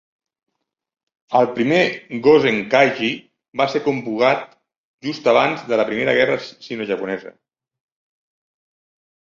El 1.39 1.49
primer 1.57 1.81
"Gozen 2.27 2.57
Kaigi" 2.73 3.11
va 3.63 3.69
ser 3.75 3.83
convocat 3.89 4.57
just 5.09 5.31
abans 5.35 5.63
de 5.69 5.81
la 5.83 5.87
Primera 5.93 6.19
Guerra 6.21 6.43
Sinojaponesa. 6.49 7.37